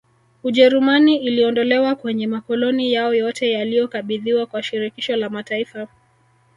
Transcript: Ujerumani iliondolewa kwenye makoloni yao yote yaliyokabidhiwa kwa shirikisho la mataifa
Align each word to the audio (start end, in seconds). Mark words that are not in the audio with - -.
Ujerumani 0.43 1.15
iliondolewa 1.15 1.95
kwenye 1.95 2.27
makoloni 2.27 2.93
yao 2.93 3.13
yote 3.13 3.51
yaliyokabidhiwa 3.51 4.45
kwa 4.45 4.63
shirikisho 4.63 5.15
la 5.15 5.29
mataifa 5.29 5.87